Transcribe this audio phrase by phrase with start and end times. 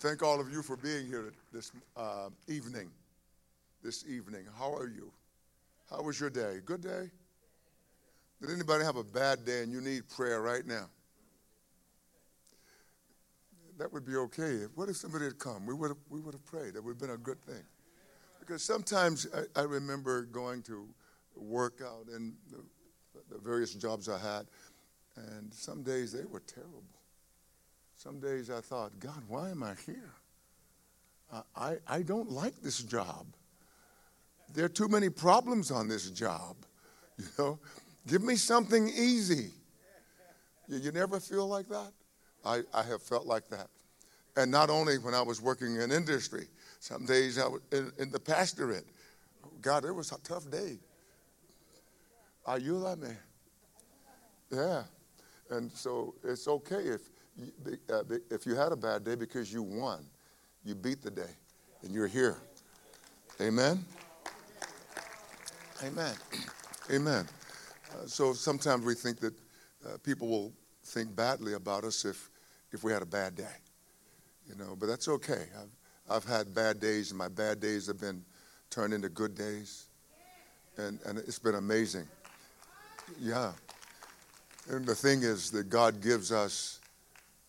[0.00, 2.90] Thank all of you for being here this uh, evening.
[3.82, 4.46] This evening.
[4.58, 5.12] How are you?
[5.90, 6.60] How was your day?
[6.64, 7.10] Good day?
[8.40, 10.86] Did anybody have a bad day and you need prayer right now?
[13.78, 14.64] That would be okay.
[14.74, 15.66] What if somebody had come?
[15.66, 16.74] We would have, we would have prayed.
[16.74, 17.62] That would have been a good thing.
[18.38, 20.88] Because sometimes I, I remember going to
[21.36, 22.64] work out in the,
[23.30, 24.46] the various jobs I had,
[25.16, 26.84] and some days they were terrible.
[28.02, 30.14] Some days I thought, God, why am I here?
[31.54, 33.26] I, I don't like this job.
[34.54, 36.56] There are too many problems on this job.
[37.18, 37.58] You know,
[38.06, 39.50] give me something easy.
[40.66, 41.92] You, you never feel like that?
[42.42, 43.66] I, I have felt like that.
[44.34, 46.46] And not only when I was working in industry,
[46.78, 48.86] some days I was in, in the pastorate.
[49.60, 50.78] God, it was a tough day.
[52.46, 53.18] Are you that man?
[54.50, 54.84] Yeah.
[55.50, 57.09] And so it's okay if
[58.30, 60.04] if you had a bad day because you won,
[60.64, 61.34] you beat the day,
[61.82, 62.38] and you're here.
[63.40, 63.84] Amen.
[65.82, 66.14] Amen.
[66.92, 67.26] Amen.
[67.92, 69.34] Uh, so sometimes we think that
[69.86, 70.52] uh, people will
[70.84, 72.28] think badly about us if
[72.72, 73.56] if we had a bad day,
[74.48, 74.76] you know.
[74.78, 75.46] But that's okay.
[75.58, 78.24] I've I've had bad days, and my bad days have been
[78.68, 79.86] turned into good days,
[80.76, 82.06] and and it's been amazing.
[83.18, 83.52] Yeah.
[84.68, 86.79] And the thing is that God gives us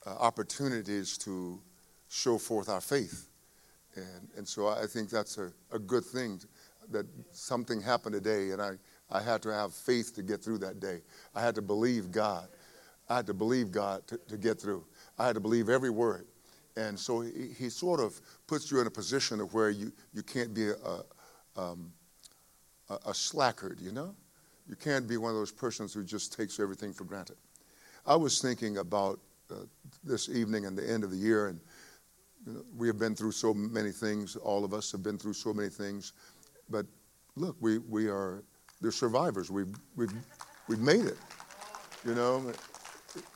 [0.06, 1.60] uh, opportunities to
[2.10, 3.30] show forth our faith.
[3.96, 6.40] And, and so I think that's a, a good thing
[6.92, 8.72] that something happened today, and I,
[9.10, 11.02] I had to have faith to get through that day.
[11.36, 12.48] I had to believe God.
[13.10, 14.86] I had to believe God to, to get through.
[15.20, 16.28] I had to believe every word.
[16.78, 20.24] And so he, he sort of puts you in a position of where you, you
[20.24, 21.92] can't be a, um,
[22.90, 24.16] a, a slackard, you know?
[24.68, 27.36] You can't be one of those persons who just takes everything for granted.
[28.06, 29.20] I was thinking about
[30.04, 31.48] this evening and the end of the year.
[31.48, 31.60] And
[32.46, 34.36] you know, we have been through so many things.
[34.36, 36.14] All of us have been through so many things.
[36.70, 36.86] But
[37.36, 38.44] look, we, we are
[38.82, 39.52] they're survivors.
[39.52, 40.12] We've, we've,
[40.68, 41.18] we've made it.
[42.06, 42.52] You know,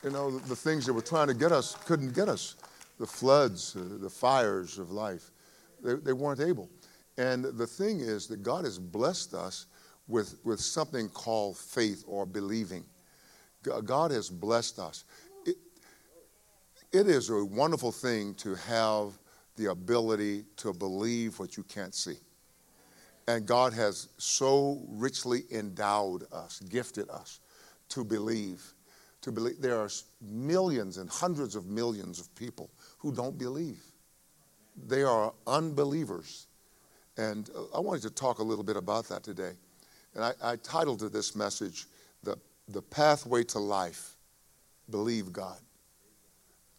[0.02, 2.56] you know the, the things that were trying to get us couldn't get us.
[2.98, 5.30] The floods, uh, the fires of life,
[5.84, 6.68] they, they weren't able.
[7.16, 9.66] And the thing is that God has blessed us
[10.08, 12.84] with, with something called faith or believing.
[13.84, 15.04] God has blessed us
[16.92, 19.18] it is a wonderful thing to have
[19.56, 22.16] the ability to believe what you can't see.
[23.28, 27.40] And God has so richly endowed us, gifted us
[27.88, 28.74] to believe.
[29.22, 29.88] To believe there are
[30.20, 33.82] millions and hundreds of millions of people who don't believe.
[34.86, 36.46] They are unbelievers.
[37.16, 39.52] And uh, I wanted to talk a little bit about that today.
[40.14, 41.86] And I, I titled this message,
[42.22, 44.16] the, the Pathway to Life
[44.90, 45.58] Believe God.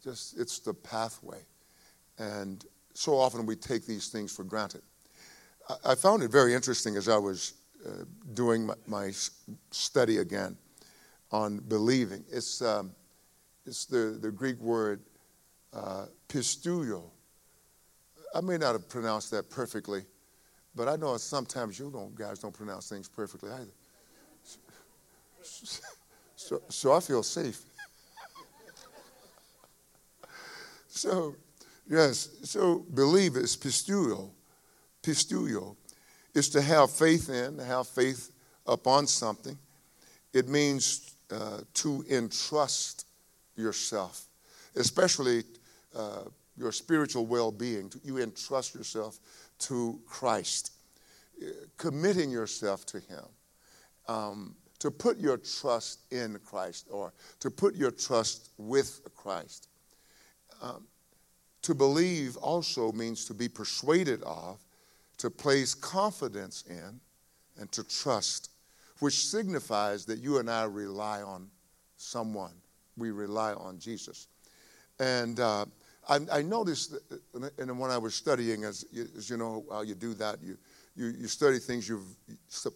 [0.08, 1.42] Just, it's the pathway.
[2.18, 2.64] And
[2.94, 4.82] so often we take these things for granted.
[5.84, 9.12] I, found it very interesting as I was uh, doing my, my,
[9.72, 10.56] study again
[11.30, 12.24] on believing.
[12.32, 12.94] It's, um,
[13.66, 15.02] it's the, the Greek word
[15.74, 16.06] uh.
[18.34, 20.04] I may not have pronounced that perfectly,
[20.74, 23.74] but I know sometimes you don't, guys don't pronounce things perfectly either.
[26.38, 27.62] So, so I feel safe.
[30.98, 31.36] So,
[31.88, 34.32] yes, so believe is pisteuo.
[35.04, 35.76] Pisteuo
[36.34, 38.32] is to have faith in, to have faith
[38.66, 39.56] upon something.
[40.34, 43.06] It means uh, to entrust
[43.56, 44.26] yourself,
[44.76, 45.44] especially
[45.96, 46.24] uh,
[46.58, 47.92] your spiritual well being.
[48.04, 49.20] You entrust yourself
[49.60, 50.72] to Christ,
[51.40, 53.26] uh, committing yourself to Him.
[54.08, 59.70] Um, to put your trust in Christ or to put your trust with Christ.
[60.62, 60.88] Um,
[61.64, 64.58] to believe also means to be persuaded of,
[65.18, 67.00] to place confidence in,
[67.60, 68.52] and to trust,
[69.00, 71.50] which signifies that you and I rely on
[71.98, 72.54] someone.
[72.96, 74.28] We rely on Jesus.
[75.00, 75.66] And uh,
[76.08, 79.96] I, I, noticed, that, and when I was studying, as, as, you know how you
[79.96, 80.58] do that, you,
[80.96, 82.16] you, you study things you've,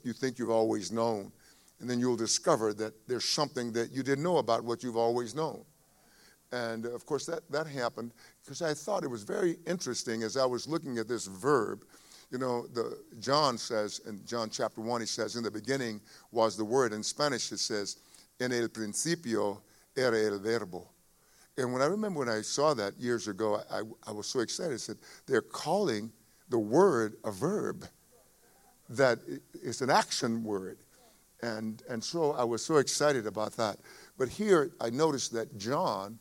[0.04, 1.32] you think you've always known,
[1.80, 5.34] and then you'll discover that there's something that you didn't know about what you've always
[5.34, 5.64] known.
[6.52, 8.12] And of course, that, that happened
[8.44, 11.86] because I thought it was very interesting as I was looking at this verb.
[12.30, 16.02] You know, the, John says in John chapter 1, he says, In the beginning
[16.32, 16.94] was the word.
[16.94, 17.98] In Spanish, it says,
[18.40, 19.62] En el principio
[19.96, 20.88] era el verbo.
[21.58, 24.74] And when I remember when I saw that years ago, I, I was so excited.
[24.74, 26.12] I said, They're calling
[26.50, 27.86] the word a verb,
[28.90, 29.20] that
[29.54, 30.78] it's an action word.
[31.42, 33.78] And, and so I was so excited about that.
[34.18, 36.20] But here I noticed that John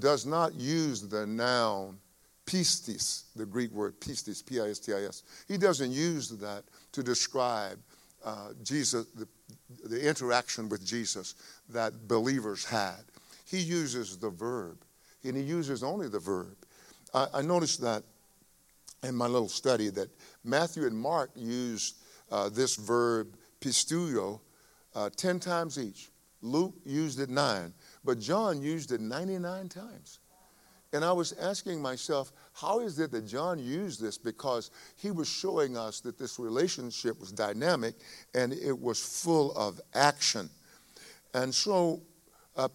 [0.00, 1.98] does not use the noun
[2.46, 5.22] pistis, the Greek word pistis, P I S T I S.
[5.48, 7.78] He doesn't use that to describe
[8.24, 9.28] uh, Jesus, the,
[9.88, 11.34] the interaction with Jesus
[11.70, 13.00] that believers had.
[13.46, 14.78] He uses the verb,
[15.22, 16.56] and he uses only the verb.
[17.12, 18.02] I, I noticed that
[19.02, 20.08] in my little study that
[20.44, 21.96] Matthew and Mark used
[22.30, 24.40] uh, this verb pisteuo
[24.94, 26.10] uh, 10 times each.
[26.42, 27.72] Luke used it nine,
[28.04, 30.18] but John used it 99 times.
[30.92, 34.16] And I was asking myself, how is it that John used this?
[34.16, 37.96] Because he was showing us that this relationship was dynamic
[38.32, 40.48] and it was full of action.
[41.34, 42.00] And so,
[42.56, 42.68] uh,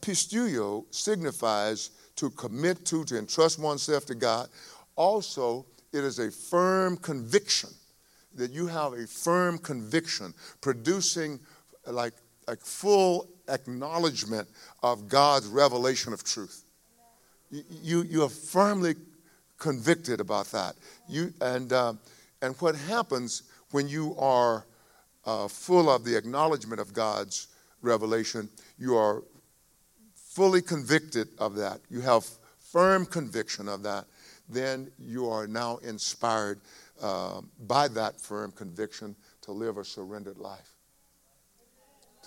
[0.92, 4.50] signifies to commit to, to entrust oneself to God.
[4.98, 7.70] Also, it is a firm conviction
[8.36, 11.40] that you have a firm conviction producing
[11.88, 12.14] like,
[12.50, 14.48] like full acknowledgement
[14.82, 16.64] of God's revelation of truth.
[17.52, 18.96] You, you are firmly
[19.60, 20.74] convicted about that.
[21.08, 21.94] You, and, uh,
[22.42, 24.66] and what happens when you are
[25.26, 27.48] uh, full of the acknowledgement of God's
[27.84, 28.50] revelation,
[28.80, 29.24] you are
[30.16, 31.82] fully convicted of that.
[31.92, 32.26] You have
[32.72, 34.06] firm conviction of that.
[34.50, 36.62] Then you are now inspired
[37.00, 40.79] uh, by that firm conviction to live a surrendered life.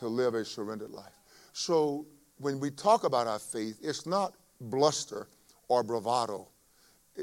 [0.02, 1.14] To live a surrendered life.
[1.52, 2.06] So
[2.38, 5.28] when we talk about our faith, it's not bluster
[5.68, 6.48] or bravado.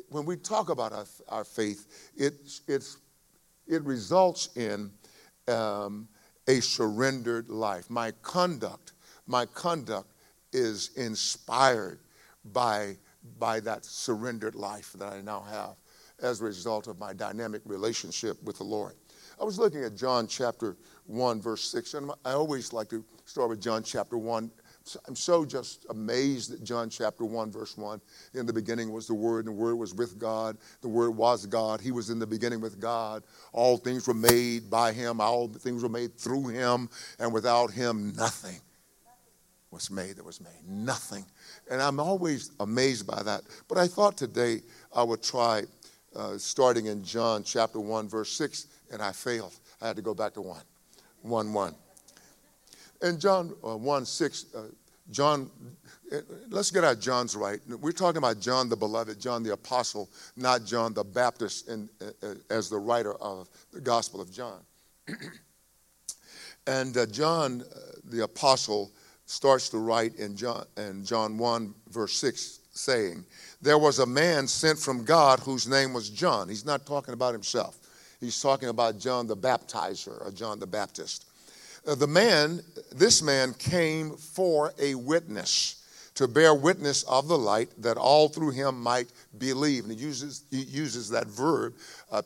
[0.08, 2.36] When we talk about our, our faith, it,
[2.70, 2.98] it's,
[3.68, 4.92] it results in
[5.50, 6.08] um,
[6.48, 7.90] a surrendered life.
[7.90, 8.94] My conduct,
[9.28, 10.14] my conduct
[10.54, 12.00] is inspired
[12.46, 12.96] by,
[13.40, 15.76] by that surrendered life that I now have
[16.22, 18.94] as a result of my dynamic relationship with the Lord.
[19.40, 20.76] I was looking at John chapter
[21.06, 24.52] 1, verse 6, and I always like to start with John chapter 1
[25.08, 28.02] I'm so just amazed at John chapter 1, verse 1.
[28.34, 30.58] In the beginning was the Word, and the Word was with God.
[30.82, 31.82] The Word was God.
[31.82, 33.24] He was in the beginning with God.
[33.52, 36.90] All things were made by Him, all things were made through Him,
[37.20, 38.60] and without Him, nothing
[39.72, 40.68] was made that was made.
[40.68, 41.26] Nothing.
[41.70, 43.42] And I'm always amazed by that.
[43.68, 44.62] But I thought today
[44.96, 45.64] I would try
[46.16, 49.54] uh, starting in John chapter 1, verse 6, and I failed.
[49.82, 50.62] I had to go back to 1.
[51.22, 51.76] 1 1.
[53.04, 54.62] In John uh, 1 6, uh,
[55.12, 55.50] John,
[56.12, 56.18] uh,
[56.50, 57.60] let's get our John's right.
[57.68, 62.28] We're talking about John the beloved, John the apostle, not John the Baptist in, uh,
[62.28, 64.60] uh as the writer of the Gospel of John.
[66.68, 67.64] and uh, John
[68.04, 68.92] the apostle
[69.30, 73.24] starts to write in John, in John 1, verse 6, saying,
[73.62, 76.50] There was a man sent from God whose name was John.
[76.50, 77.79] He's not talking about himself,
[78.20, 81.26] he's talking about John the baptizer or John the Baptist.
[81.88, 82.62] Uh, the man,
[82.92, 85.76] this man came for a witness
[86.16, 89.08] to bear witness of the light that all through him might
[89.38, 89.86] believe.
[89.86, 91.74] And he uses, he uses that verb,
[92.12, 92.22] uh.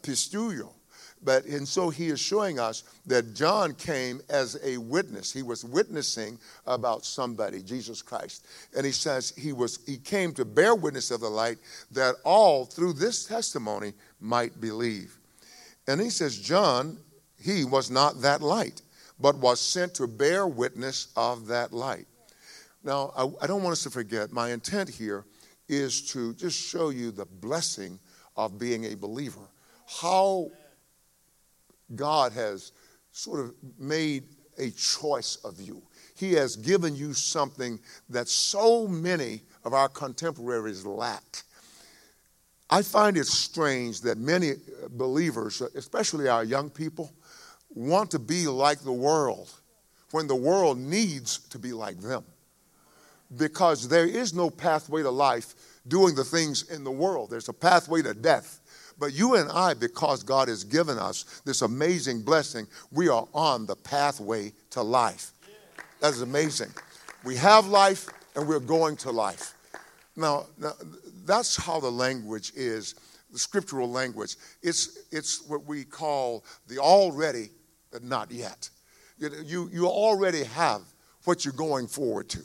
[1.25, 5.31] But, and so he is showing us that John came as a witness.
[5.31, 8.45] He was witnessing about somebody, Jesus Christ.
[8.75, 11.59] And he says he, was, he came to bear witness of the light
[11.91, 15.17] that all through this testimony might believe.
[15.87, 16.97] And he says, John,
[17.41, 18.81] he was not that light
[19.19, 22.07] but was sent to bear witness of that light.
[22.83, 25.25] Now, I, I don't want us to forget, my intent here
[25.69, 27.99] is to just show you the blessing
[28.35, 29.47] of being a believer.
[29.87, 30.49] How
[31.95, 32.73] God has
[33.11, 34.23] sort of made
[34.57, 35.81] a choice of you.
[36.15, 41.43] He has given you something that so many of our contemporaries lack.
[42.73, 47.13] I find it strange that many uh, believers, uh, especially our young people,
[47.69, 49.51] want to be like the world
[50.09, 52.23] when the world needs to be like them.
[53.37, 55.53] Because there is no pathway to life
[55.87, 58.59] doing the things in the world, there's a pathway to death.
[58.97, 63.67] But you and I, because God has given us this amazing blessing, we are on
[63.67, 65.31] the pathway to life.
[65.99, 66.71] That is amazing.
[67.23, 69.53] We have life and we're going to life.
[70.15, 70.73] Now, now
[71.25, 72.95] that's how the language is,
[73.31, 74.35] the scriptural language.
[74.61, 77.49] It's, it's what we call the already
[77.93, 78.69] but not yet.
[79.17, 80.81] You, you you already have
[81.23, 82.41] what you're going forward to.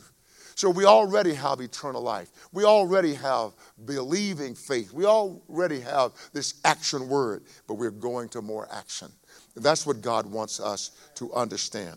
[0.55, 2.31] So we already have eternal life.
[2.53, 3.53] We already have
[3.85, 4.93] believing faith.
[4.93, 9.09] We already have this action word, but we're going to more action.
[9.57, 11.97] That's what God wants us to understand.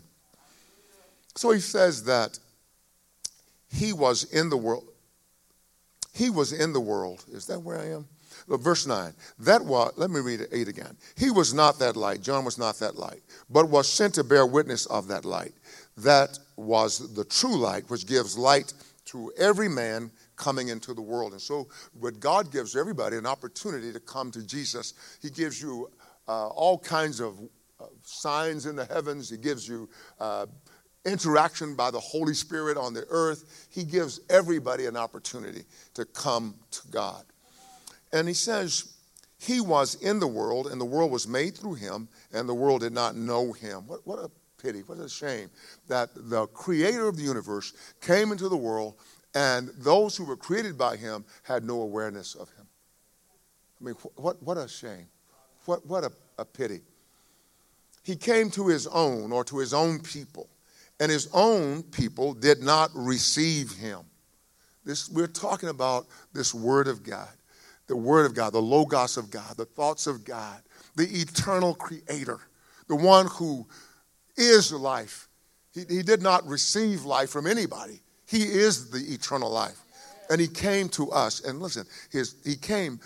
[1.34, 2.38] So he says that
[3.68, 4.88] he was in the world.
[6.12, 7.24] He was in the world.
[7.32, 8.06] Is that where I am?
[8.46, 9.12] Look, verse 9.
[9.40, 10.96] That was, let me read 8 again.
[11.16, 12.22] He was not that light.
[12.22, 15.52] John was not that light, but was sent to bear witness of that light.
[15.96, 18.72] That was the true light, which gives light
[19.06, 21.32] to every man coming into the world.
[21.32, 25.90] And so, what God gives everybody an opportunity to come to Jesus, He gives you
[26.28, 27.38] uh, all kinds of
[27.80, 29.88] uh, signs in the heavens, He gives you
[30.18, 30.46] uh,
[31.04, 33.68] interaction by the Holy Spirit on the earth.
[33.70, 37.24] He gives everybody an opportunity to come to God.
[38.12, 38.94] And He says,
[39.38, 42.82] He was in the world, and the world was made through Him, and the world
[42.82, 43.86] did not know Him.
[43.86, 44.30] What, what a
[44.62, 45.50] pity, what a shame
[45.88, 48.94] that the creator of the universe came into the world
[49.34, 52.66] and those who were created by him had no awareness of him.
[53.80, 55.08] I mean, what, what a shame.
[55.64, 56.80] What, what a, a pity.
[58.02, 60.48] He came to his own or to his own people,
[61.02, 64.02] and his own people did not receive him.
[64.84, 67.28] This, we're talking about this Word of God,
[67.88, 70.62] the Word of God, the Logos of God, the thoughts of God,
[70.94, 72.38] the eternal Creator,
[72.86, 73.66] the one who
[74.36, 75.26] is life.
[75.74, 77.98] He, he did not receive life from anybody.
[78.28, 79.82] He is the eternal life.
[80.30, 81.40] And he came to us.
[81.40, 83.00] And listen, his, he came,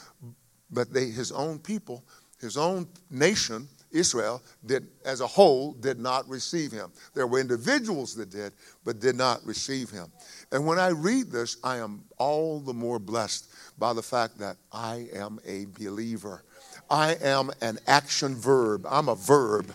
[0.70, 2.04] but they, his own people,
[2.42, 6.90] his own nation, Israel, did, as a whole, did not receive him.
[7.14, 8.52] There were individuals that did,
[8.84, 10.12] but did not receive him.
[10.52, 13.48] And when I read this, I am all the more blessed
[13.78, 16.44] by the fact that I am a believer.
[16.88, 18.86] I am an action verb.
[18.88, 19.72] I'm a verb.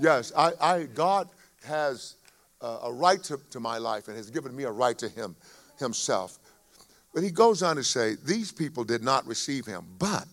[0.00, 1.28] Yes, I, I God
[1.64, 2.14] has
[2.60, 5.34] uh, a right to, to my life and has given me a right to Him
[5.78, 6.38] Himself.
[7.12, 10.26] But he goes on to say, These people did not receive Him, but,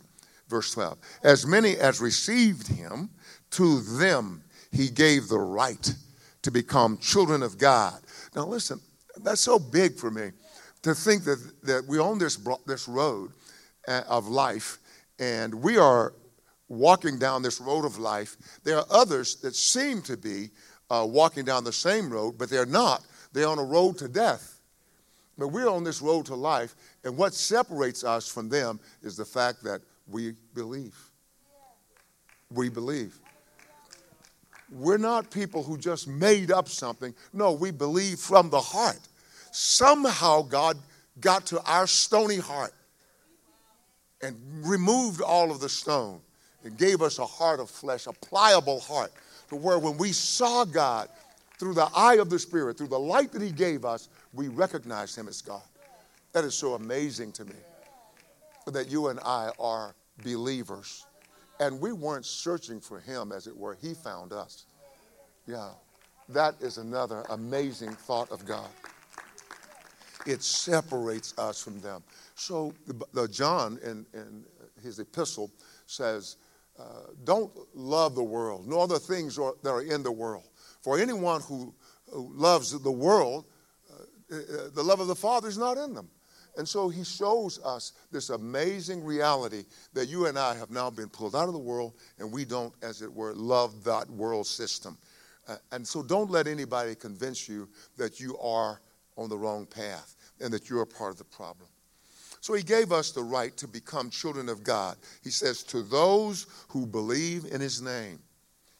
[0.47, 3.09] verse 12, as many as received Him,
[3.51, 5.93] to them He gave the right
[6.41, 7.99] to become children of God.
[8.35, 8.79] Now, listen,
[9.23, 10.31] that's so big for me
[10.83, 12.37] to think that, that we own this,
[12.67, 13.31] this road
[13.87, 14.77] uh, of life
[15.19, 16.13] and we are
[16.67, 18.37] walking down this road of life.
[18.63, 20.49] There are others that seem to be
[20.89, 23.03] uh, walking down the same road, but they're not.
[23.33, 24.59] They're on a road to death.
[25.37, 29.25] But we're on this road to life, and what separates us from them is the
[29.25, 30.95] fact that we believe.
[32.51, 33.17] We believe.
[34.71, 37.13] We're not people who just made up something.
[37.33, 38.99] No, we believe from the heart.
[39.51, 40.77] Somehow God
[41.19, 42.73] got to our stony heart
[44.21, 46.19] and removed all of the stone
[46.63, 49.11] and gave us a heart of flesh, a pliable heart,
[49.49, 51.09] to where when we saw God
[51.59, 55.15] through the eye of the Spirit, through the light that He gave us, we recognized
[55.15, 55.61] Him as God.
[56.33, 57.55] That is so amazing to me
[58.67, 61.05] that you and I are believers.
[61.59, 64.65] And we weren't searching for Him, as it were, He found us.
[65.47, 65.69] Yeah,
[66.29, 68.69] that is another amazing thought of God.
[70.25, 72.03] It separates us from them.
[72.33, 72.73] So,
[73.13, 74.43] the, John in, in
[74.81, 75.51] his epistle
[75.85, 76.37] says,
[76.79, 76.83] uh,
[77.23, 80.43] don't love the world, nor the things that are in the world.
[80.81, 81.73] For anyone who,
[82.11, 83.45] who loves the world,
[83.89, 84.39] uh, uh,
[84.73, 86.09] the love of the Father is not in them.
[86.57, 91.09] And so he shows us this amazing reality that you and I have now been
[91.09, 94.97] pulled out of the world and we don't, as it were, love that world system.
[95.47, 98.81] Uh, and so don't let anybody convince you that you are
[99.17, 101.67] on the wrong path and that you're part of the problem.
[102.41, 104.97] So he gave us the right to become children of God.
[105.23, 108.19] He says, to those who believe in his name.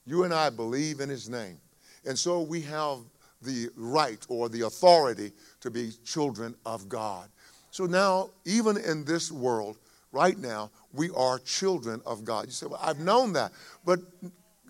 [0.06, 1.58] You and I believe in his name.
[2.06, 3.00] And so we have
[3.42, 7.30] the right or the authority to be children of God.
[7.76, 9.78] So now, even in this world,
[10.14, 12.46] right now, we are children of God.
[12.46, 13.52] You say, Well, I've known that.
[13.84, 14.00] But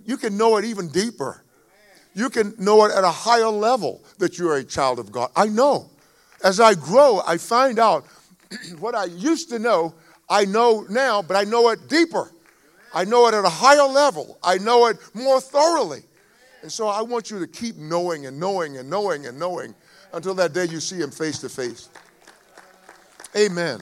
[0.03, 1.43] you can know it even deeper.
[2.15, 5.29] You can know it at a higher level that you're a child of God.
[5.35, 5.91] I know.
[6.43, 8.05] As I grow, I find out
[8.79, 9.93] what I used to know,
[10.27, 12.31] I know now, but I know it deeper.
[12.91, 14.39] I know it at a higher level.
[14.41, 16.01] I know it more thoroughly.
[16.63, 19.75] And so I want you to keep knowing and knowing and knowing and knowing
[20.11, 21.89] until that day you see him face to face.
[23.37, 23.81] Amen.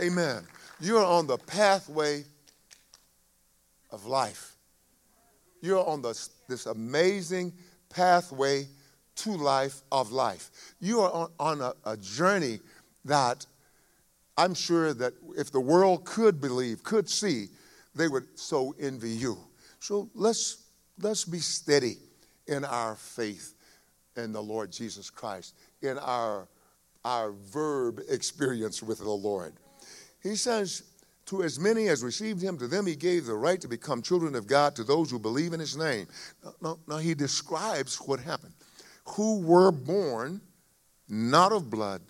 [0.00, 0.46] Amen.
[0.80, 2.24] You're on the pathway
[3.90, 4.56] of life.
[5.60, 6.30] You're on this,
[6.66, 7.52] amazing
[7.88, 8.68] pathway
[9.16, 10.50] to life of life.
[10.80, 12.60] You are on, on a, a journey
[13.04, 13.46] that
[14.36, 17.48] I'm sure that if the world could believe, could see,
[17.94, 19.38] they would so envy you.
[19.80, 20.64] So let's,
[21.00, 21.96] let's be steady
[22.46, 23.54] in our faith
[24.16, 26.48] in the Lord Jesus Christ, in our,
[27.04, 29.54] our verb experience with the Lord.
[30.22, 30.82] He says,
[31.26, 34.34] To as many as received him, to them he gave the right to become children
[34.34, 36.06] of God, to those who believe in his name.
[36.62, 38.54] Now, now, he describes what happened.
[39.08, 40.40] Who were born
[41.08, 42.00] not of blood,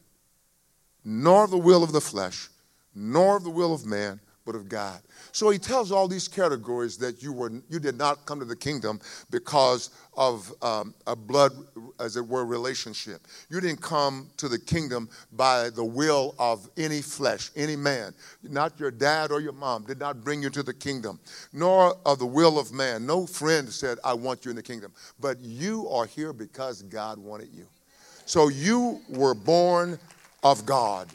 [1.04, 2.48] nor of the will of the flesh,
[2.94, 5.00] nor of the will of man, but of God.
[5.32, 8.56] So he tells all these categories that you were you did not come to the
[8.56, 11.52] kingdom because of um, a blood,
[11.98, 13.26] as it were, relationship.
[13.50, 18.14] You didn't come to the kingdom by the will of any flesh, any man.
[18.42, 21.18] Not your dad or your mom did not bring you to the kingdom,
[21.52, 23.06] nor of the will of man.
[23.06, 27.18] No friend said, "I want you in the kingdom," but you are here because God
[27.18, 27.66] wanted you.
[28.26, 29.98] So you were born
[30.42, 31.08] of God.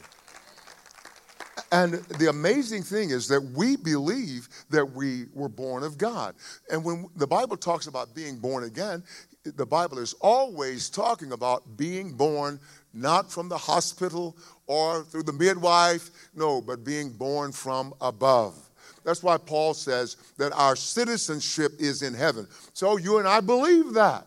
[1.72, 6.34] And the amazing thing is that we believe that we were born of God.
[6.70, 9.04] And when the Bible talks about being born again,
[9.44, 12.58] the Bible is always talking about being born
[12.92, 14.36] not from the hospital
[14.66, 18.56] or through the midwife, no, but being born from above.
[19.04, 22.46] That's why Paul says that our citizenship is in heaven.
[22.74, 24.26] So you and I believe that.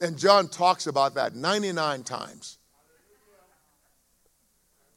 [0.00, 2.57] And John talks about that 99 times.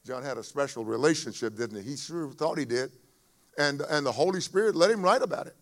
[0.04, 1.90] John had a special relationship, didn't he?
[1.90, 2.90] He sure thought he did.
[3.58, 5.56] And, and the Holy Spirit let him write about it.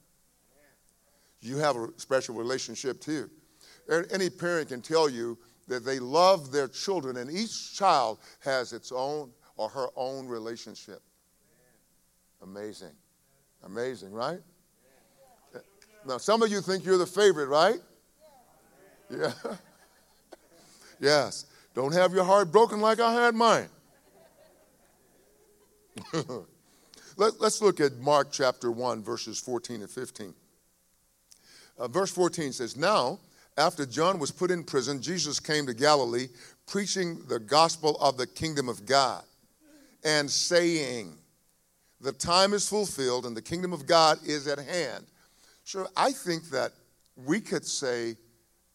[1.41, 3.31] You have a special relationship too.
[4.11, 8.93] Any parent can tell you that they love their children, and each child has its
[8.93, 11.01] own or her own relationship.
[12.43, 12.93] Amazing.
[13.65, 14.41] Amazing, right?
[16.07, 17.79] Now, some of you think you're the favorite, right?
[19.11, 19.33] Yeah.
[21.01, 21.47] yes.
[21.75, 23.69] Don't have your heart broken like I had mine.
[27.17, 30.35] Let, us look at Mark chapter 1, verses 14 and 15.
[31.79, 33.19] Uh, verse 14 says, Now,
[33.57, 36.29] after John was put in prison, Jesus came to Galilee
[36.67, 39.25] preaching the gospel of the kingdom of God
[40.05, 41.17] and saying,
[42.01, 45.07] The time is fulfilled and the kingdom of God is at hand.
[45.65, 46.73] So I think that
[47.17, 48.17] we could say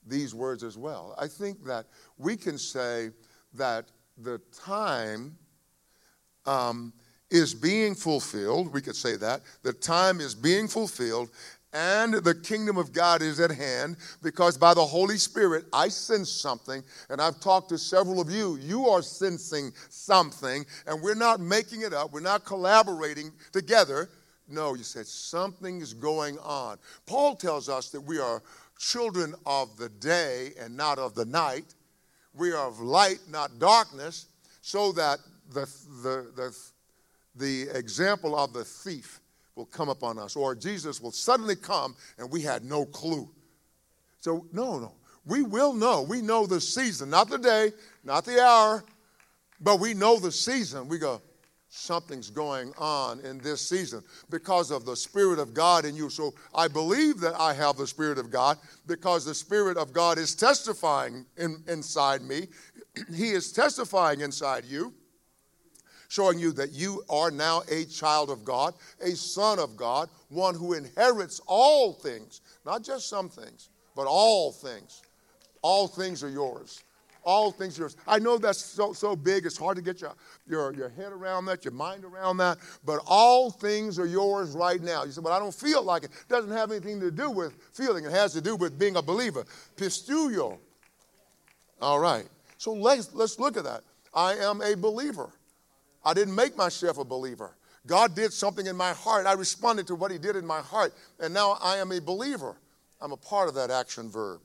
[0.06, 1.16] these words as well.
[1.18, 3.10] I think that we can say
[3.54, 3.86] that
[4.18, 5.38] the time
[6.46, 6.94] um,
[7.36, 8.74] is being fulfilled.
[8.74, 9.42] We could say that.
[9.64, 11.30] The time is being fulfilled
[11.76, 16.32] and the kingdom of God is at hand because by the Holy Spirit I sense
[16.32, 16.82] something.
[17.10, 18.56] And I've talked to several of you.
[18.56, 24.10] You are sensing something, and we're not making it up, we're not collaborating together.
[24.48, 26.78] No, you said something is going on.
[27.06, 28.42] Paul tells us that we are
[28.80, 31.74] children of the day and not of the night.
[32.34, 34.28] We are of light, not darkness,
[34.62, 35.20] so that
[35.52, 35.66] the,
[36.04, 36.58] the, the
[37.36, 39.20] the example of the thief
[39.56, 43.30] will come upon us, or Jesus will suddenly come and we had no clue.
[44.20, 44.94] So, no, no.
[45.26, 46.04] We will know.
[46.04, 47.72] We know the season, not the day,
[48.04, 48.84] not the hour,
[49.60, 50.88] but we know the season.
[50.88, 51.22] We go,
[51.68, 56.10] something's going on in this season because of the Spirit of God in you.
[56.10, 60.18] So I believe that I have the Spirit of God because the Spirit of God
[60.18, 62.48] is testifying in, inside me.
[63.14, 64.94] he is testifying inside you
[66.08, 70.56] showing you that you are now a child of God, a son of God, one
[70.56, 75.02] who inherits all things, not just some things, but all things.
[75.62, 76.84] All things are yours.
[77.24, 77.98] All things are yours.
[78.08, 80.14] I know that's so, so big, it's hard to get your,
[80.48, 84.80] your, your head around that, your mind around that, but all things are yours right
[84.80, 85.04] now.
[85.06, 86.12] You say, but I don't feel like it.
[86.12, 89.02] It doesn't have anything to do with feeling, it has to do with being a
[89.02, 89.46] believer.
[89.76, 90.60] Pisteuo.
[91.82, 92.26] All right.
[92.58, 93.82] So let's, let's look at that.
[94.14, 95.30] I am a believer.
[96.06, 97.58] I didn't make myself a believer.
[97.88, 99.26] God did something in my heart.
[99.26, 102.58] I responded to what He did in my heart, and now I am a believer.
[103.02, 104.42] I'm a part of that action verb.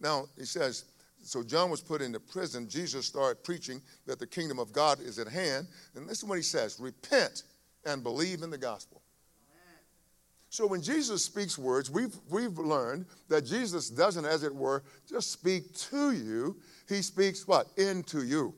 [0.00, 0.84] Now, he says,
[1.22, 2.68] so John was put into prison.
[2.68, 5.66] Jesus started preaching that the kingdom of God is at hand.
[5.94, 7.42] And this is what he says repent
[7.84, 9.02] and believe in the gospel.
[10.50, 15.30] So when Jesus speaks words, we've, we've learned that Jesus doesn't, as it were, just
[15.30, 16.56] speak to you.
[16.88, 17.66] He speaks what?
[17.76, 18.54] Into you.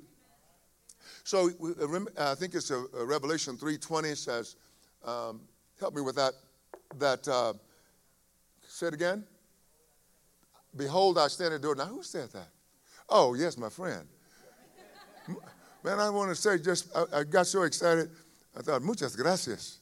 [1.25, 4.57] So uh, I think it's a, a Revelation 3.20 says,
[5.05, 5.41] um,
[5.79, 6.33] help me with that,
[6.99, 7.55] that, uh,
[8.67, 9.25] say it again.
[10.77, 11.75] Behold, I stand at the door.
[11.75, 12.49] Now, who said that?
[13.09, 14.07] Oh, yes, my friend.
[15.83, 18.11] Man, I want to say just, I, I got so excited.
[18.57, 19.79] I thought, muchas gracias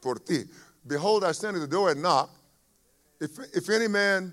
[0.00, 0.44] por ti.
[0.86, 2.30] Behold, I stand at the door and knock.
[3.20, 4.32] If, if any man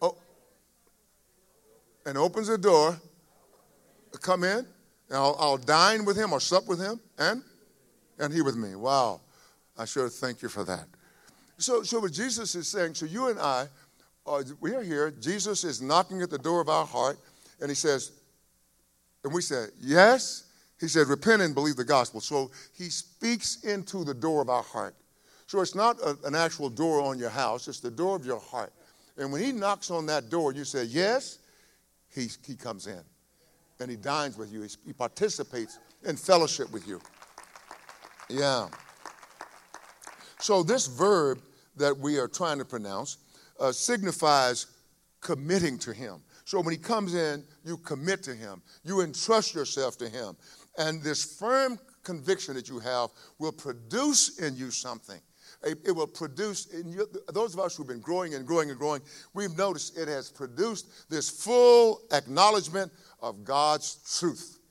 [0.00, 0.16] oh,
[2.04, 3.00] and opens the door,
[4.20, 4.66] come in.
[5.10, 7.42] I'll, I'll dine with him or sup with him and
[8.18, 8.74] and he with me.
[8.74, 9.20] Wow.
[9.78, 10.86] I sure thank you for that.
[11.58, 13.66] So, so what Jesus is saying, so you and I,
[14.26, 15.10] uh, we are here.
[15.10, 17.18] Jesus is knocking at the door of our heart,
[17.60, 18.12] and he says,
[19.24, 20.44] and we say, yes.
[20.78, 22.20] He said, repent and believe the gospel.
[22.20, 24.94] So he speaks into the door of our heart.
[25.46, 28.40] So it's not a, an actual door on your house, it's the door of your
[28.40, 28.72] heart.
[29.16, 31.38] And when he knocks on that door, you say, yes,
[32.14, 33.00] he, he comes in
[33.80, 34.66] and he dines with you.
[34.84, 37.00] He participates in fellowship with you.
[38.28, 38.68] Yeah.
[40.40, 41.40] So this verb
[41.76, 43.18] that we are trying to pronounce
[43.60, 44.66] uh, signifies
[45.20, 46.22] committing to Him.
[46.44, 50.36] So when He comes in, you commit to Him, you entrust yourself to Him.
[50.78, 55.20] And this firm conviction that you have will produce in you something.
[55.64, 56.98] It will produce, in
[57.32, 59.00] those of us who've been growing and growing and growing,
[59.34, 64.52] we've noticed it has produced this full acknowledgement of God's truth.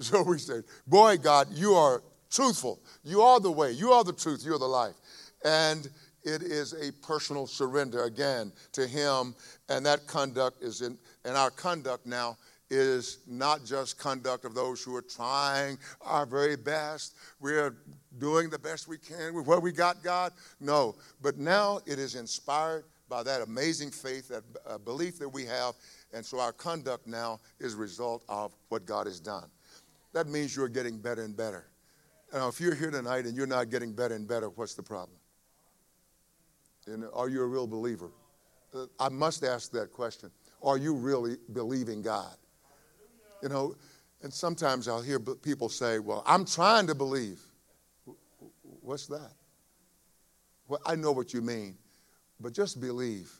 [0.00, 2.80] So we say, Boy, God, you are truthful.
[3.04, 3.70] You are the way.
[3.70, 4.44] You are the truth.
[4.44, 4.96] You are the life.
[5.44, 5.88] And
[6.24, 9.36] it is a personal surrender again to Him.
[9.68, 12.36] And that conduct is in, and our conduct now
[12.72, 17.14] is not just conduct of those who are trying our very best.
[17.38, 17.76] We're
[18.18, 20.32] doing the best we can with what we got, God.
[20.58, 25.44] No, but now it is inspired by that amazing faith, that uh, belief that we
[25.44, 25.74] have.
[26.14, 29.50] And so our conduct now is a result of what God has done.
[30.14, 31.66] That means you're getting better and better.
[32.32, 35.18] Now, if you're here tonight and you're not getting better and better, what's the problem?
[36.86, 38.10] And are you a real believer?
[38.74, 40.30] Uh, I must ask that question.
[40.62, 42.34] Are you really believing God?
[43.42, 43.74] You know,
[44.22, 47.40] and sometimes I'll hear people say, Well, I'm trying to believe.
[48.80, 49.32] What's that?
[50.68, 51.76] Well, I know what you mean,
[52.40, 53.32] but just believe.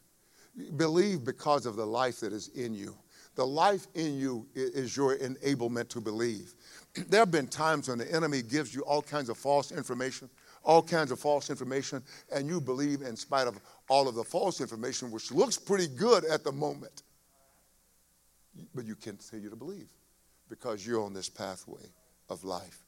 [0.76, 2.94] Believe because of the life that is in you.
[3.34, 6.54] The life in you is your enablement to believe.
[7.08, 10.28] There have been times when the enemy gives you all kinds of false information,
[10.62, 14.60] all kinds of false information, and you believe in spite of all of the false
[14.60, 17.02] information, which looks pretty good at the moment.
[18.74, 19.88] But you continue to believe
[20.48, 21.82] because you're on this pathway
[22.28, 22.78] of life.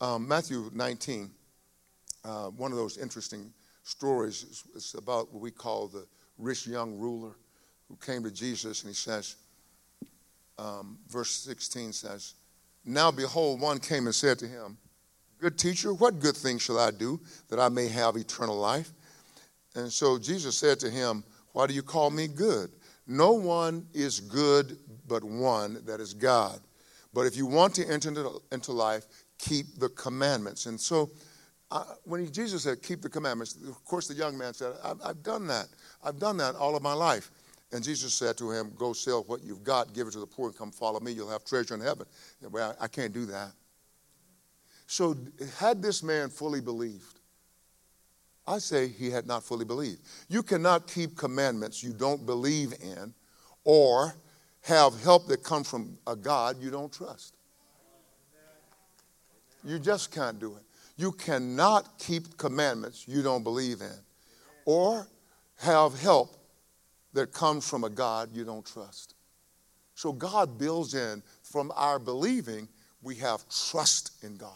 [0.00, 1.30] Um, Matthew 19,
[2.24, 6.06] uh, one of those interesting stories is, is about what we call the
[6.38, 7.36] rich young ruler
[7.88, 9.36] who came to Jesus and he says,
[10.58, 12.34] um, verse 16 says,
[12.84, 14.78] Now behold, one came and said to him,
[15.40, 18.90] Good teacher, what good thing shall I do that I may have eternal life?
[19.74, 22.70] And so Jesus said to him, Why do you call me good?
[23.10, 26.60] No one is good but one, that is God.
[27.12, 28.08] But if you want to enter
[28.52, 29.04] into, life,
[29.36, 30.66] keep the commandments.
[30.66, 31.10] And so
[32.04, 35.48] when Jesus said, keep the commandments, of course the young man said, I've, I've done
[35.48, 35.66] that.
[36.04, 37.32] I've done that all of my life.
[37.72, 40.48] And Jesus said to him, Go sell what you've got, give it to the poor,
[40.48, 41.10] and come follow me.
[41.10, 42.06] You'll have treasure in heaven.
[42.48, 43.52] Well, I can't do that.
[44.86, 45.16] So,
[45.58, 47.19] had this man fully believed,
[48.46, 50.00] I say he had not fully believed.
[50.28, 53.14] You cannot keep commandments you don't believe in
[53.64, 54.14] or
[54.62, 57.36] have help that comes from a God you don't trust.
[59.64, 60.62] You just can't do it.
[60.96, 63.98] You cannot keep commandments you don't believe in
[64.64, 65.06] or
[65.56, 66.36] have help
[67.12, 69.14] that comes from a God you don't trust.
[69.94, 72.68] So God builds in from our believing,
[73.02, 74.52] we have trust in God.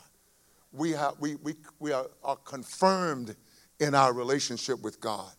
[0.73, 3.37] We, have, we, we, we are, are confirmed
[3.81, 5.33] in our relationship with God.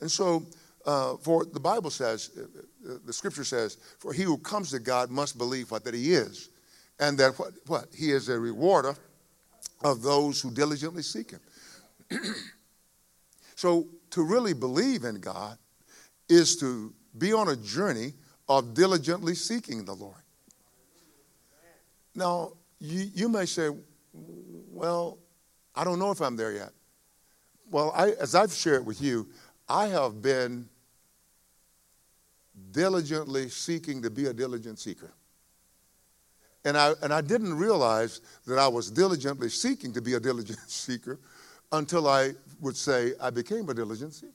[0.00, 0.44] And so,
[0.86, 2.42] uh, for the Bible says, uh,
[2.92, 6.12] uh, the scripture says, for he who comes to God must believe what that he
[6.12, 6.50] is,
[7.00, 8.94] and that what, what he is a rewarder
[9.82, 11.40] of those who diligently seek him.
[13.54, 15.58] so, to really believe in God
[16.28, 18.12] is to be on a journey
[18.48, 20.14] of diligently seeking the Lord.
[22.14, 23.70] Now, you, you may say,
[24.12, 25.18] well,
[25.74, 26.70] I don't know if I'm there yet.
[27.70, 29.26] Well, I, as I've shared with you,
[29.68, 30.68] I have been
[32.70, 35.12] diligently seeking to be a diligent seeker.
[36.64, 40.58] And I, and I didn't realize that I was diligently seeking to be a diligent
[40.70, 41.18] seeker
[41.72, 44.32] until I would say I became a diligent seeker.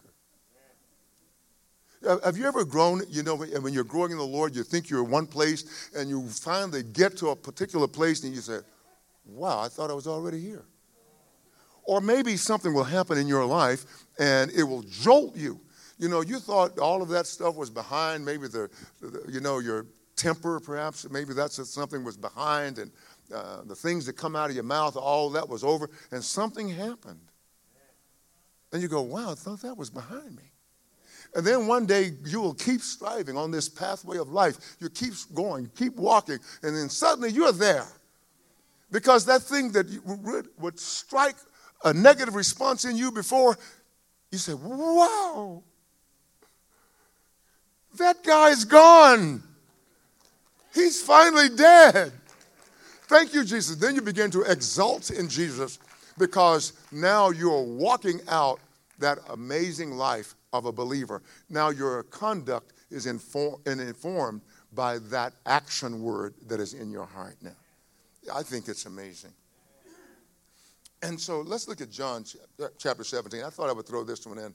[2.24, 5.04] Have you ever grown, you know, when you're growing in the Lord, you think you're
[5.04, 8.60] in one place and you finally get to a particular place and you say,
[9.26, 10.64] wow, I thought I was already here.
[11.90, 13.84] Or maybe something will happen in your life
[14.20, 15.60] and it will jolt you.
[15.98, 18.70] You know, you thought all of that stuff was behind, maybe the,
[19.02, 22.92] the you know, your temper perhaps, maybe that's something was behind and
[23.34, 26.70] uh, the things that come out of your mouth, all that was over, and something
[26.70, 27.32] happened.
[28.72, 30.44] And you go, wow, I thought that was behind me.
[31.34, 34.78] And then one day you will keep striving on this pathway of life.
[34.80, 37.88] You keep going, keep walking, and then suddenly you're there.
[38.92, 39.88] Because that thing that
[40.60, 41.36] would strike
[41.84, 43.58] a negative response in you before,
[44.32, 45.64] you say, wow,
[47.98, 49.44] that guy's gone.
[50.74, 52.12] He's finally dead.
[53.08, 53.76] Thank you, Jesus.
[53.76, 55.80] Then you begin to exult in Jesus
[56.18, 58.60] because now you're walking out
[59.00, 61.24] that amazing life of a believer.
[61.50, 64.42] Now your conduct is inform, informed
[64.74, 67.56] by that action word that is in your heart now.
[68.34, 69.34] I think it's amazing.
[71.02, 72.26] And so let's look at John
[72.62, 73.44] uh, chapter 17.
[73.44, 74.54] I thought I would throw this one in.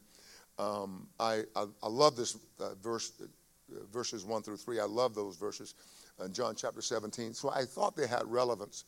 [0.59, 4.79] Um, I, I, I, love this uh, verse, uh, verses 1 through 3.
[4.79, 5.75] I love those verses
[6.25, 7.35] in John chapter 17.
[7.35, 8.85] So I thought they had relevance.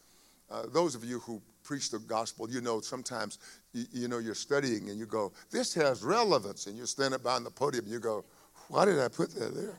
[0.48, 3.38] Uh, those of you who preach the gospel, you know sometimes
[3.72, 7.24] you, you, know you're studying and you go, this has relevance, and you stand up
[7.24, 8.24] behind the podium and you go,
[8.68, 9.78] why did I put that there?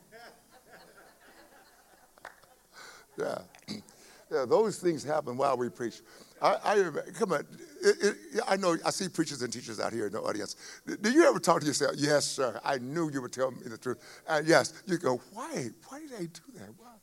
[3.70, 3.76] yeah.
[4.32, 6.02] yeah, those things happen while we preach.
[6.42, 7.46] I, I come on.
[7.84, 10.56] It, it, I know I see preachers and teachers out here in the audience.
[11.02, 11.94] Do you ever talk to yourself?
[11.98, 12.60] Yes, sir.
[12.64, 14.00] I knew you would tell me the truth.
[14.28, 15.22] And yes, you go.
[15.34, 15.70] Why?
[15.88, 16.70] Why did I do that?
[16.78, 16.94] Why?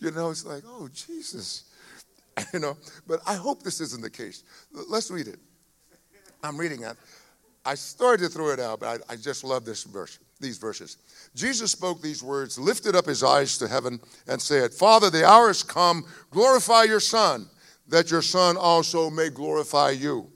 [0.00, 1.64] You know, it's like, oh Jesus.
[2.54, 4.42] You know, but I hope this isn't the case.
[4.88, 5.38] Let's read it.
[6.42, 6.96] I'm reading it.
[7.62, 10.96] I started to throw it out, but I, I just love this verse, these verses.
[11.34, 15.48] Jesus spoke these words, lifted up his eyes to heaven, and said, Father, the hour
[15.48, 16.04] has come.
[16.30, 17.50] Glorify your Son
[17.92, 20.26] that your Son also may glorify you.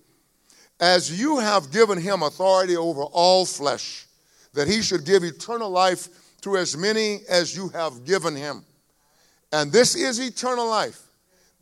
[0.78, 4.04] As you have given him authority over all flesh,
[4.52, 6.08] that he should give eternal life
[6.42, 8.62] to as many as you have given him.
[9.52, 11.00] And this is eternal life,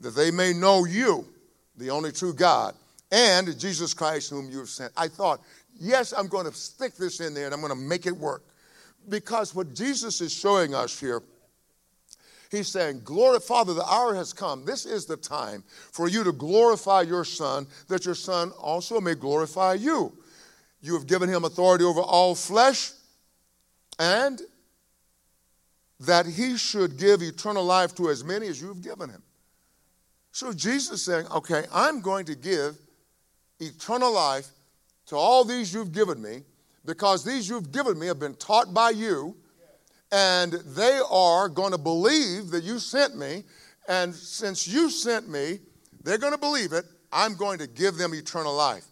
[0.01, 1.29] that they may know you,
[1.77, 2.75] the only true God,
[3.13, 4.93] and Jesus Christ, whom you have sent.
[4.97, 5.41] I thought,
[5.79, 8.43] yes, I'm going to stick this in there and I'm going to make it work.
[9.09, 11.23] Because what Jesus is showing us here
[12.55, 14.65] He's saying, Glory, Father, the hour has come.
[14.65, 19.15] This is the time for you to glorify your Son, that your Son also may
[19.15, 20.17] glorify you.
[20.81, 22.93] You have given him authority over all flesh,
[23.99, 24.41] and
[26.01, 29.23] that he should give eternal life to as many as you've given him.
[30.31, 32.77] So Jesus is saying, Okay, I'm going to give
[33.59, 34.49] eternal life
[35.07, 36.43] to all these you've given me,
[36.85, 39.37] because these you've given me have been taught by you
[40.15, 43.43] and they are going to believe that you sent me.
[43.89, 45.59] And since you sent me,
[46.05, 46.85] they're going to believe it.
[47.13, 48.85] I'm going to give them eternal life.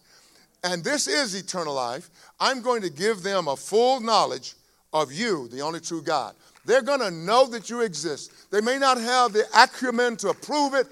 [0.65, 2.09] And this is eternal life.
[2.41, 4.55] I'm going to give them a full knowledge
[4.91, 6.35] of you, the only true God.
[6.65, 8.51] They're going to know that you exist.
[8.51, 10.87] They may not have the acumen to prove it,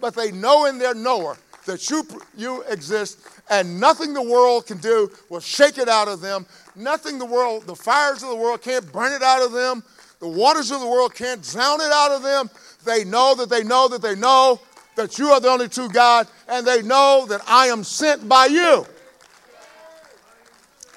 [0.00, 1.36] but, they know in their knower
[1.68, 2.02] that you,
[2.36, 6.46] you exist, and nothing the world can do will shake it out of them.
[6.74, 9.84] Nothing the world, the fires of the world can't burn it out of them.
[10.18, 12.50] The waters of the world can't drown it out of them.
[12.84, 14.60] They know that they know that they know
[14.96, 18.46] that you are the only true God, and they know that I am sent by
[18.46, 18.86] you.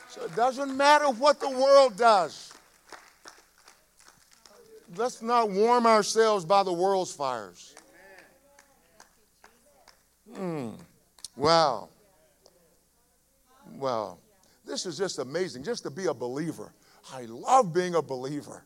[0.10, 2.54] So it doesn't matter what the world does.
[4.96, 7.76] Let's not warm ourselves by the world's fires.
[10.34, 10.80] Mm.
[11.36, 11.90] Wow.
[13.78, 14.18] Wow.
[14.66, 16.72] This is just amazing, just to be a believer.
[17.14, 18.64] I love being a believer.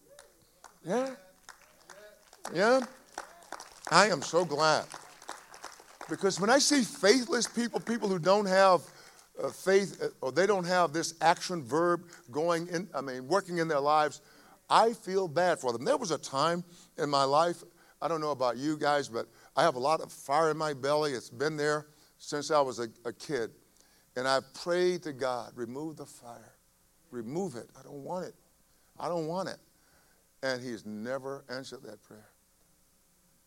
[0.85, 1.15] Yeah?
[2.53, 2.81] Yeah?
[3.91, 4.85] I am so glad.
[6.09, 8.81] Because when I see faithless people, people who don't have
[9.41, 13.57] uh, faith uh, or they don't have this action verb going in, I mean, working
[13.57, 14.21] in their lives,
[14.69, 15.83] I feel bad for them.
[15.83, 16.63] There was a time
[16.97, 17.63] in my life,
[18.01, 20.73] I don't know about you guys, but I have a lot of fire in my
[20.73, 21.13] belly.
[21.13, 21.87] It's been there
[22.17, 23.51] since I was a, a kid.
[24.15, 26.53] And I prayed to God, remove the fire.
[27.11, 27.69] Remove it.
[27.79, 28.35] I don't want it.
[28.99, 29.57] I don't want it.
[30.43, 32.29] And He's never answered that prayer.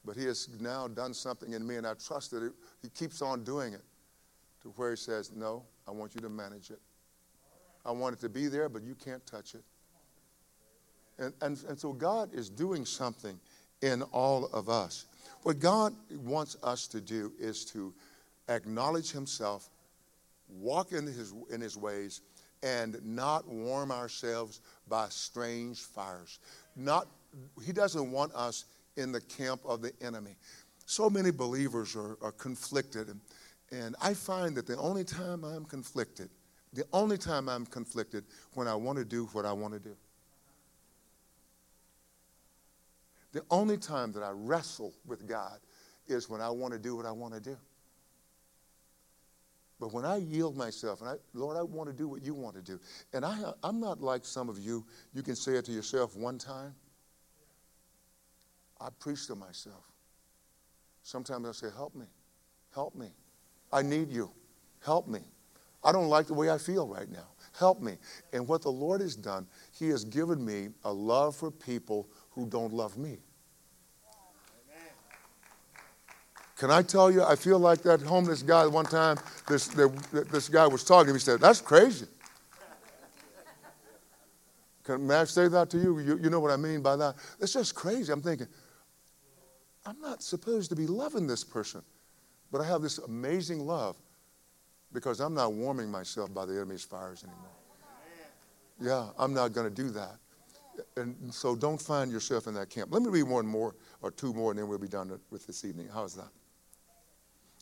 [0.05, 3.21] But He has now done something in me, and I trust that it, He keeps
[3.21, 3.85] on doing it
[4.62, 6.81] to where He says, No, I want you to manage it.
[7.85, 9.62] I want it to be there, but you can't touch it.
[11.18, 13.38] And, and, and so God is doing something
[13.83, 15.07] in all of us.
[15.42, 17.94] What God wants us to do is to
[18.48, 19.68] acknowledge Himself,
[20.48, 22.22] walk in His, in his ways,
[22.62, 26.40] and not warm ourselves by strange fires.
[26.77, 27.07] Not,
[27.64, 28.64] he doesn't want us
[28.96, 30.37] in the camp of the enemy.
[30.87, 33.20] So many believers are, are conflicted, and,
[33.70, 36.31] and I find that the only time I'm conflicted,
[36.72, 38.24] the only time I'm conflicted
[38.55, 39.96] when I want to do what I want to do.
[43.33, 45.59] The only time that I wrestle with God
[46.07, 47.57] is when I want to do what I want to do.
[49.81, 52.57] But when I yield myself, and I, Lord, I want to do what you want
[52.57, 52.81] to do.
[53.12, 56.38] And I, I'm not like some of you, you can say it to yourself one
[56.38, 56.75] time.
[58.81, 59.85] I preach to myself.
[61.03, 62.07] Sometimes I say, Help me.
[62.75, 63.09] Help me.
[63.73, 64.31] I need you.
[64.85, 65.21] Help me.
[65.83, 67.29] I don't like the way I feel right now.
[67.57, 67.99] Help me.
[68.33, 69.47] And what the Lord has done,
[69.79, 73.18] He has given me a love for people who don't love me.
[76.57, 79.16] Can I tell you, I feel like that homeless guy one time,
[79.48, 82.07] this, this guy was talking, to me, he said, That's crazy.
[84.85, 85.98] Can, may I say that to you?
[85.98, 86.18] you?
[86.22, 87.16] You know what I mean by that?
[87.40, 88.12] It's just crazy.
[88.12, 88.48] I'm thinking,
[89.85, 91.83] I'm not supposed to be loving this person,
[92.51, 93.96] but I have this amazing love
[94.92, 97.51] because I'm not warming myself by the enemy's fires anymore.
[98.81, 100.18] Yeah, I'm not going to do that.
[100.97, 102.93] And so don't find yourself in that camp.
[102.93, 105.64] Let me read one more or two more, and then we'll be done with this
[105.64, 105.88] evening.
[105.93, 106.29] How's that?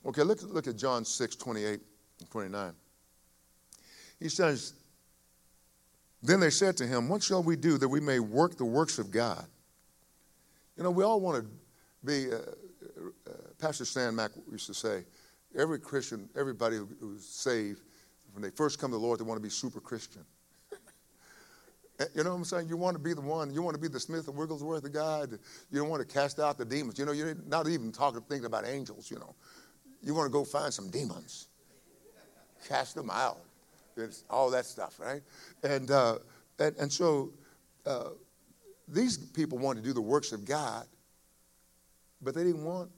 [0.04, 1.80] Okay, look, look at John 6, 28
[2.20, 2.72] and 29.
[4.20, 4.74] He says,
[6.22, 8.98] Then they said to him, What shall we do that we may work the works
[8.98, 9.46] of God?
[10.76, 11.50] You know, we all want to
[12.04, 15.04] be, uh, uh, Pastor Stan Mack used to say,
[15.56, 17.80] every Christian, everybody who's saved,
[18.32, 20.24] when they first come to the Lord, they want to be super Christian.
[22.14, 22.68] You know what I'm saying?
[22.68, 24.92] You want to be the one, you want to be the Smith and Wigglesworth of
[24.92, 25.38] God.
[25.70, 26.98] You don't want to cast out the demons.
[26.98, 29.34] You know, you're not even talking, thinking about angels, you know.
[30.02, 31.48] You want to go find some demons,
[32.68, 33.38] cast them out,
[33.96, 35.22] it's all that stuff, right?
[35.62, 36.18] And, uh,
[36.58, 37.32] and, and so
[37.86, 38.10] uh,
[38.88, 40.86] these people wanted to do the works of God,
[42.20, 42.90] but they didn't want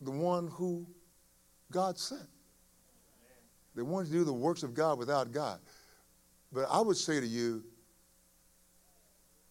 [0.00, 0.86] the one who
[1.70, 2.28] God sent.
[3.76, 5.60] They wanted to do the works of God without God.
[6.52, 7.62] But I would say to you,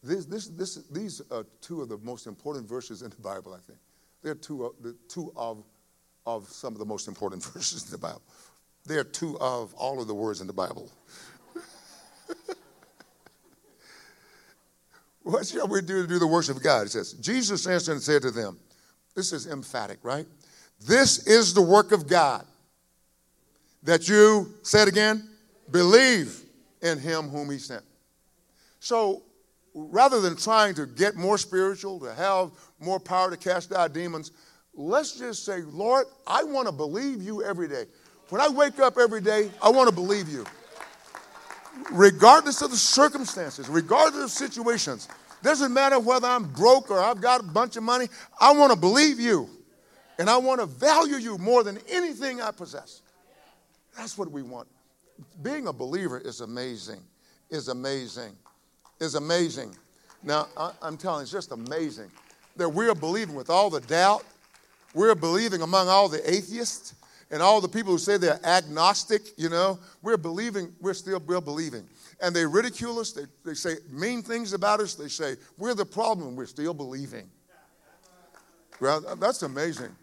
[0.04, 3.60] this, this, this, these are two of the most important verses in the Bible, I
[3.60, 3.80] think.
[4.22, 5.64] They're two of, the, two of,
[6.26, 8.22] of some of the most important verses in the Bible.
[8.86, 10.90] They're two of all of the words in the Bible.
[15.24, 16.88] what shall we do to do the works of God?
[16.88, 18.58] It says, Jesus answered and said to them,
[19.16, 20.26] This is emphatic, right?
[20.86, 22.46] This is the work of God.
[23.84, 25.30] That you, said again,
[25.72, 26.42] believe
[26.82, 27.84] in him whom he sent.
[28.80, 29.24] So
[29.88, 34.32] rather than trying to get more spiritual, to have more power to cast out demons,
[34.74, 37.86] let's just say, Lord, I want to believe you every day.
[38.30, 40.46] When I wake up every day, I want to believe you.
[41.92, 45.08] Regardless of the circumstances, regardless of situations,
[45.42, 48.08] doesn't matter whether I'm broke or I've got a bunch of money,
[48.40, 49.50] I want to believe you.
[50.18, 53.02] And I want to value you more than anything I possess.
[53.96, 54.68] That's what we want.
[55.42, 57.02] Being a believer is amazing,
[57.50, 58.36] is amazing,
[59.00, 59.76] is amazing.
[60.24, 62.12] Now, I, am telling you, it's just amazing
[62.58, 64.24] that we're believing with all the doubt.
[64.94, 66.96] We're believing among all the atheists
[67.32, 69.80] and all the people who say they're agnostic, you know.
[70.02, 71.88] We're believing, we're still we're believing.
[72.22, 75.86] And they ridicule us, they, they say mean things about us, they say we're the
[75.86, 77.30] problem, we're still believing.
[78.82, 79.96] Well, that's amazing.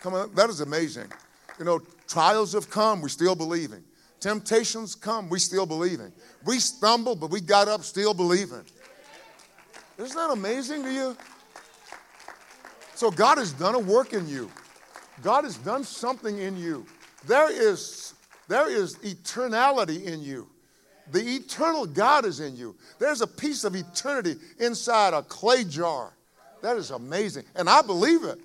[0.00, 1.12] Come on, that is amazing.
[1.58, 3.84] You know, trials have come, we're still believing.
[4.20, 6.12] Temptations come, we still believing.
[6.44, 8.64] We stumble, but we got up still believing.
[9.96, 11.16] Isn't that amazing to you?
[12.94, 14.50] So God has done a work in you.
[15.22, 16.84] God has done something in you.
[17.26, 18.14] There is,
[18.48, 20.48] there is eternality in you.
[21.10, 22.76] The eternal God is in you.
[22.98, 26.12] There's a piece of eternity inside a clay jar.
[26.60, 27.44] That is amazing.
[27.54, 28.38] And I believe it.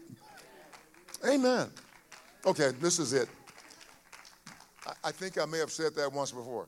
[1.28, 1.70] Amen.
[2.46, 3.28] Okay, this is it.
[5.04, 6.68] I, think I may have said that once before.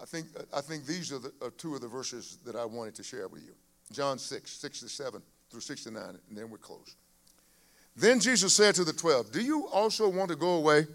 [0.00, 2.94] I think, I think these are, the, are two of the verses that I wanted
[2.96, 3.52] to share with you
[3.92, 6.94] John 6, 6 to 7 through 69, and then we're closed.
[7.96, 10.86] Then Jesus said to the twelve, Do you also want to go away?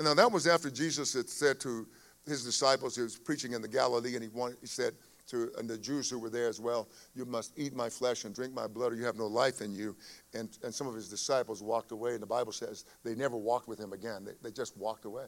[0.00, 1.86] Now, that was after Jesus had said to
[2.26, 4.94] his disciples, he was preaching in the Galilee, and he, wanted, he said,
[5.30, 8.34] to and the Jews who were there as well, You must eat my flesh and
[8.34, 9.96] drink my blood, or you have no life in you.
[10.34, 13.68] And, and some of his disciples walked away, and the Bible says they never walked
[13.68, 14.24] with him again.
[14.24, 15.26] They, they just walked away.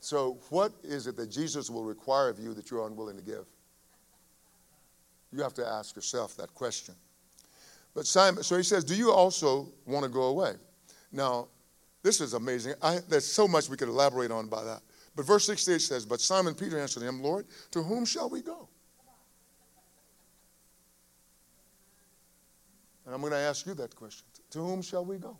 [0.00, 3.44] So, what is it that Jesus will require of you that you're unwilling to give?
[5.32, 6.94] You have to ask yourself that question.
[7.94, 10.54] But Simon, so he says, Do you also want to go away?
[11.12, 11.48] Now,
[12.02, 12.74] this is amazing.
[12.82, 14.80] I, there's so much we could elaborate on by that.
[15.14, 18.68] But verse 68 says, But Simon Peter answered him, Lord, to whom shall we go?
[23.12, 24.24] And I'm going to ask you that question.
[24.52, 25.36] To whom shall we go?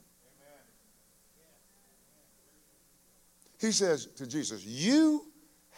[3.59, 5.25] He says to Jesus, You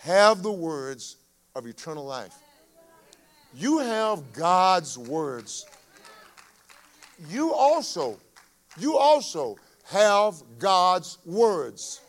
[0.00, 1.18] have the words
[1.54, 2.34] of eternal life.
[3.54, 5.66] You have God's words.
[7.28, 8.18] You also,
[8.76, 12.00] you also have God's words.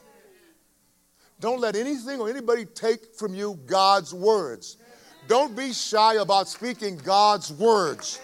[1.39, 4.77] Don't let anything or anybody take from you God's words.
[5.27, 8.19] Don't be shy about speaking God's words.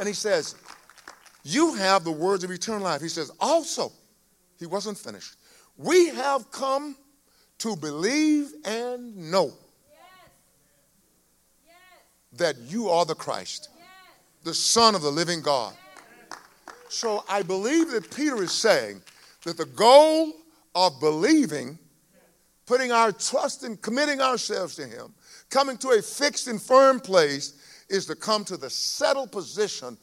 [0.00, 0.54] And he says,
[1.44, 3.02] You have the words of eternal life.
[3.02, 3.92] He says, Also,
[4.58, 5.36] he wasn't finished.
[5.76, 6.96] We have come
[7.58, 9.52] to believe and know
[12.32, 13.68] that you are the Christ,
[14.42, 15.74] the Son of the living God.
[16.88, 19.02] So I believe that Peter is saying
[19.44, 20.32] that the goal
[20.74, 21.78] of believing,
[22.64, 25.12] putting our trust and committing ourselves to Him,
[25.50, 27.59] coming to a fixed and firm place
[27.90, 29.98] is to come to the settled position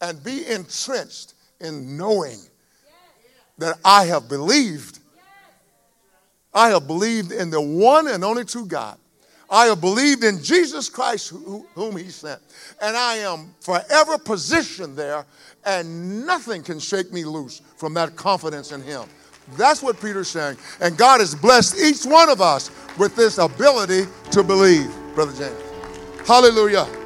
[0.00, 2.38] and be entrenched in knowing
[3.58, 4.98] that I have believed.
[6.52, 8.98] I have believed in the one and only true God.
[9.50, 11.32] I have believed in Jesus Christ,
[11.74, 12.40] whom He sent.
[12.80, 15.24] And I am forever positioned there,
[15.64, 19.04] and nothing can shake me loose from that confidence in Him.
[19.56, 20.56] That's what Peter's saying.
[20.80, 26.26] And God has blessed each one of us with this ability to believe, Brother James.
[26.26, 27.03] Hallelujah.